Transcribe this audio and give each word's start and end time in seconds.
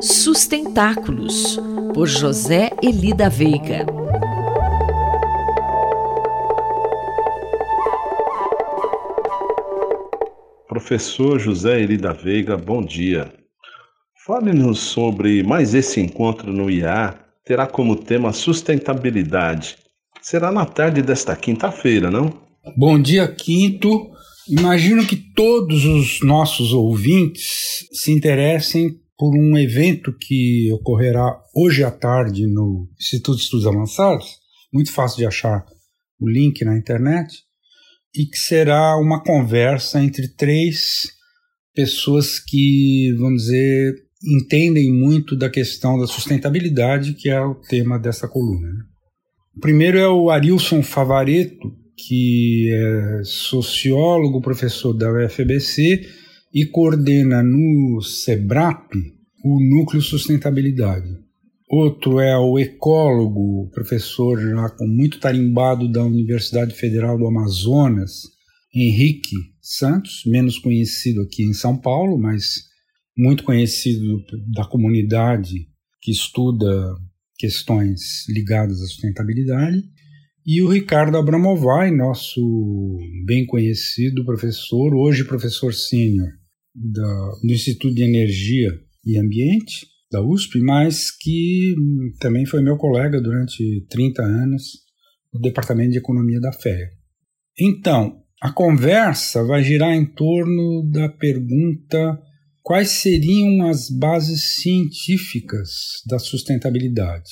Sustentáculos, 0.00 1.58
por 1.94 2.06
José 2.06 2.70
Elida 2.82 3.30
Veiga. 3.30 3.86
Professor 10.68 11.40
José 11.40 11.80
Elida 11.80 12.12
Veiga, 12.12 12.58
bom 12.58 12.84
dia. 12.84 13.32
Fale-nos 14.26 14.80
sobre 14.80 15.42
mais 15.42 15.72
esse 15.72 15.98
encontro 15.98 16.52
no 16.52 16.70
IA, 16.70 17.18
terá 17.42 17.66
como 17.66 17.96
tema 17.96 18.34
sustentabilidade. 18.34 19.78
Será 20.20 20.52
na 20.52 20.66
tarde 20.66 21.00
desta 21.00 21.34
quinta-feira, 21.34 22.10
não? 22.10 22.32
Bom 22.76 23.00
dia, 23.00 23.26
Quinto. 23.28 24.10
Imagino 24.46 25.06
que 25.06 25.16
todos 25.16 25.86
os 25.86 26.20
nossos 26.20 26.74
ouvintes 26.74 27.88
se 27.92 28.12
interessem 28.12 29.00
por 29.18 29.34
um 29.34 29.56
evento 29.56 30.12
que 30.12 30.70
ocorrerá 30.72 31.40
hoje 31.54 31.82
à 31.82 31.90
tarde 31.90 32.46
no 32.46 32.88
Instituto 32.98 33.38
de 33.38 33.44
Estudos 33.44 33.66
Avançados, 33.66 34.38
muito 34.72 34.92
fácil 34.92 35.18
de 35.18 35.26
achar 35.26 35.64
o 36.20 36.28
link 36.28 36.64
na 36.64 36.76
internet, 36.76 37.42
e 38.14 38.26
que 38.26 38.38
será 38.38 38.96
uma 38.96 39.22
conversa 39.22 40.02
entre 40.02 40.28
três 40.28 41.08
pessoas 41.74 42.38
que, 42.38 43.14
vamos 43.18 43.42
dizer, 43.42 43.94
entendem 44.24 44.92
muito 44.92 45.36
da 45.36 45.50
questão 45.50 45.98
da 45.98 46.06
sustentabilidade, 46.06 47.12
que 47.12 47.28
é 47.28 47.40
o 47.40 47.54
tema 47.54 47.98
dessa 47.98 48.26
coluna. 48.26 48.66
Né? 48.66 48.84
O 49.56 49.60
primeiro 49.60 49.98
é 49.98 50.08
o 50.08 50.30
Arilson 50.30 50.82
Favareto, 50.82 51.74
que 51.96 52.70
é 52.72 53.22
sociólogo, 53.24 54.40
professor 54.40 54.92
da 54.92 55.10
UFBC 55.10 56.06
e 56.52 56.66
coordena 56.66 57.42
no 57.42 58.00
SEBRAP 58.00 59.15
o 59.48 59.60
Núcleo 59.60 60.02
Sustentabilidade. 60.02 61.06
Outro 61.70 62.18
é 62.18 62.36
o 62.36 62.58
ecólogo, 62.58 63.70
professor 63.70 64.40
já 64.40 64.68
com 64.70 64.88
muito 64.88 65.20
tarimbado 65.20 65.88
da 65.88 66.02
Universidade 66.02 66.74
Federal 66.74 67.16
do 67.16 67.28
Amazonas, 67.28 68.22
Henrique 68.74 69.36
Santos, 69.62 70.22
menos 70.26 70.58
conhecido 70.58 71.22
aqui 71.22 71.44
em 71.44 71.52
São 71.52 71.76
Paulo, 71.76 72.18
mas 72.18 72.64
muito 73.16 73.44
conhecido 73.44 74.20
da 74.52 74.64
comunidade 74.64 75.68
que 76.02 76.10
estuda 76.10 76.96
questões 77.38 78.28
ligadas 78.28 78.82
à 78.82 78.86
sustentabilidade. 78.86 79.80
E 80.44 80.60
o 80.60 80.68
Ricardo 80.68 81.16
Abramovay, 81.16 81.92
nosso 81.92 82.98
bem 83.24 83.46
conhecido 83.46 84.24
professor, 84.24 84.92
hoje 84.92 85.24
professor 85.24 85.72
sênior 85.72 86.32
do 86.74 87.52
Instituto 87.52 87.94
de 87.94 88.02
Energia 88.02 88.85
e 89.06 89.18
Ambiente 89.18 89.86
da 90.10 90.22
USP, 90.22 90.60
mas 90.60 91.10
que 91.10 91.74
também 92.20 92.44
foi 92.46 92.62
meu 92.62 92.76
colega 92.76 93.20
durante 93.20 93.86
30 93.88 94.22
anos 94.22 94.64
no 95.32 95.40
Departamento 95.40 95.92
de 95.92 95.98
Economia 95.98 96.40
da 96.40 96.52
FEA. 96.52 96.90
Então, 97.58 98.22
a 98.42 98.52
conversa 98.52 99.44
vai 99.44 99.62
girar 99.62 99.94
em 99.94 100.04
torno 100.04 100.88
da 100.90 101.08
pergunta 101.08 102.20
quais 102.62 102.90
seriam 102.90 103.66
as 103.66 103.88
bases 103.88 104.56
científicas 104.56 105.70
da 106.06 106.18
sustentabilidade. 106.18 107.30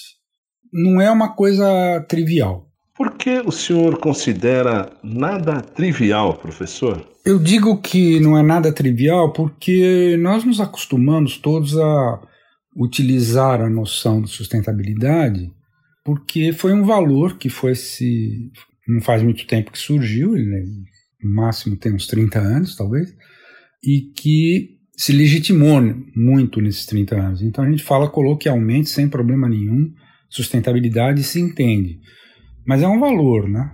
Não 0.72 1.00
é 1.00 1.10
uma 1.10 1.34
coisa 1.34 2.00
trivial. 2.08 2.70
Por 2.96 3.16
que 3.16 3.40
o 3.40 3.50
senhor 3.50 3.98
considera 3.98 4.92
nada 5.02 5.60
trivial, 5.60 6.34
professor? 6.34 7.04
Eu 7.24 7.38
digo 7.38 7.80
que 7.80 8.20
não 8.20 8.38
é 8.38 8.42
nada 8.42 8.72
trivial 8.72 9.32
porque 9.32 10.16
nós 10.20 10.44
nos 10.44 10.60
acostumamos 10.60 11.38
todos 11.38 11.76
a 11.76 12.20
utilizar 12.76 13.60
a 13.60 13.70
noção 13.70 14.20
de 14.22 14.30
sustentabilidade 14.30 15.50
porque 16.04 16.52
foi 16.52 16.72
um 16.74 16.84
valor 16.84 17.38
que 17.38 17.48
foi 17.48 17.74
se 17.74 18.50
não 18.86 19.00
faz 19.00 19.22
muito 19.22 19.46
tempo 19.46 19.72
que 19.72 19.78
surgiu, 19.78 20.32
né? 20.32 20.62
no 21.22 21.34
máximo 21.34 21.76
tem 21.76 21.94
uns 21.94 22.06
30 22.06 22.38
anos, 22.38 22.76
talvez, 22.76 23.08
e 23.82 24.12
que 24.14 24.76
se 24.94 25.12
legitimou 25.12 25.80
muito 26.14 26.60
nesses 26.60 26.84
30 26.84 27.16
anos. 27.16 27.42
Então 27.42 27.64
a 27.64 27.70
gente 27.70 27.82
fala 27.82 28.08
coloquialmente, 28.10 28.90
sem 28.90 29.08
problema 29.08 29.48
nenhum, 29.48 29.90
sustentabilidade 30.28 31.22
se 31.22 31.40
entende. 31.40 31.98
Mas 32.66 32.82
é 32.82 32.88
um 32.88 32.98
valor, 32.98 33.48
né? 33.48 33.72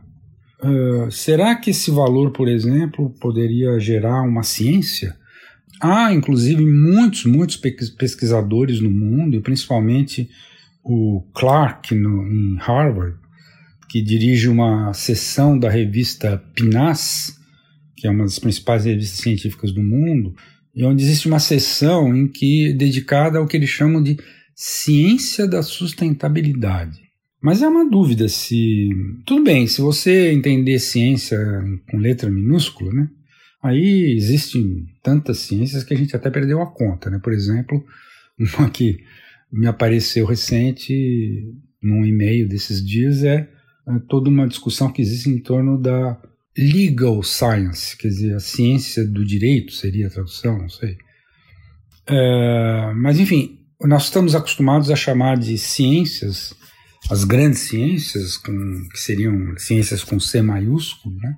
Uh, 0.62 1.10
será 1.10 1.54
que 1.54 1.70
esse 1.70 1.90
valor, 1.90 2.32
por 2.32 2.48
exemplo, 2.48 3.10
poderia 3.20 3.78
gerar 3.78 4.22
uma 4.22 4.42
ciência? 4.42 5.16
Há, 5.80 6.12
inclusive, 6.12 6.64
muitos, 6.64 7.24
muitos 7.24 7.56
pesquisadores 7.56 8.80
no 8.80 8.90
mundo, 8.90 9.36
e 9.36 9.40
principalmente 9.40 10.28
o 10.84 11.22
Clark, 11.34 11.94
no, 11.94 12.26
em 12.26 12.56
Harvard, 12.58 13.16
que 13.88 14.02
dirige 14.02 14.48
uma 14.48 14.92
seção 14.92 15.58
da 15.58 15.70
revista 15.70 16.42
PNAS, 16.54 17.34
que 17.96 18.06
é 18.06 18.10
uma 18.10 18.24
das 18.24 18.38
principais 18.38 18.84
revistas 18.84 19.20
científicas 19.20 19.72
do 19.72 19.82
mundo, 19.82 20.34
e 20.74 20.84
onde 20.84 21.02
existe 21.02 21.26
uma 21.26 21.40
seção 21.40 22.14
em 22.14 22.28
que 22.28 22.72
dedicada 22.74 23.38
ao 23.38 23.46
que 23.46 23.56
eles 23.56 23.70
chamam 23.70 24.02
de 24.02 24.18
ciência 24.54 25.48
da 25.48 25.62
sustentabilidade. 25.62 27.09
Mas 27.42 27.62
é 27.62 27.68
uma 27.68 27.88
dúvida 27.88 28.28
se. 28.28 28.90
Tudo 29.24 29.44
bem, 29.44 29.66
se 29.66 29.80
você 29.80 30.30
entender 30.30 30.78
ciência 30.78 31.38
com 31.90 31.96
letra 31.96 32.30
minúscula, 32.30 32.92
né? 32.92 33.08
Aí 33.62 34.14
existem 34.16 34.86
tantas 35.02 35.38
ciências 35.38 35.84
que 35.84 35.94
a 35.94 35.96
gente 35.96 36.14
até 36.14 36.30
perdeu 36.30 36.60
a 36.60 36.70
conta, 36.70 37.08
né? 37.08 37.18
Por 37.22 37.32
exemplo, 37.32 37.82
uma 38.58 38.68
que 38.70 38.98
me 39.52 39.66
apareceu 39.66 40.26
recente 40.26 41.54
num 41.82 42.04
e-mail 42.04 42.46
desses 42.46 42.84
dias 42.84 43.24
é, 43.24 43.48
é 43.88 43.98
toda 44.08 44.28
uma 44.28 44.46
discussão 44.46 44.92
que 44.92 45.00
existe 45.00 45.30
em 45.30 45.40
torno 45.40 45.80
da 45.80 46.20
legal 46.56 47.22
science, 47.22 47.96
quer 47.96 48.08
dizer, 48.08 48.34
a 48.34 48.40
ciência 48.40 49.06
do 49.06 49.24
direito 49.24 49.72
seria 49.72 50.08
a 50.08 50.10
tradução, 50.10 50.58
não 50.58 50.68
sei. 50.68 50.96
É, 52.06 52.92
mas 52.96 53.18
enfim, 53.18 53.58
nós 53.82 54.04
estamos 54.04 54.34
acostumados 54.34 54.90
a 54.90 54.96
chamar 54.96 55.38
de 55.38 55.56
ciências 55.56 56.54
as 57.08 57.24
grandes 57.24 57.60
ciências, 57.60 58.36
com, 58.36 58.52
que 58.92 58.98
seriam 58.98 59.56
ciências 59.56 60.04
com 60.04 60.18
C 60.20 60.42
maiúsculo, 60.42 61.16
né? 61.16 61.36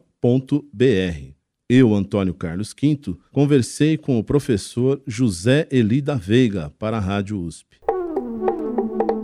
Eu, 1.71 1.95
Antônio 1.95 2.35
Carlos 2.35 2.73
Quinto, 2.73 3.17
conversei 3.31 3.97
com 3.97 4.19
o 4.19 4.25
professor 4.25 5.01
José 5.07 5.69
Eli 5.71 6.03
da 6.03 6.17
Veiga 6.17 6.73
para 6.81 6.97
a 6.97 7.01
Rádio 7.01 7.41
USP. 7.41 7.79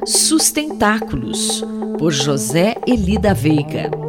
Sustentáculos, 0.06 1.60
por 1.98 2.12
José 2.12 2.76
Eli 2.86 3.18
da 3.18 3.32
Veiga. 3.32 4.03